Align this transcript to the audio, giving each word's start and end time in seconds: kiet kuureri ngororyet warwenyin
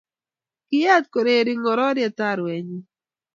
kiet 0.67 1.05
kuureri 1.13 1.53
ngororyet 1.57 2.17
warwenyin 2.23 2.83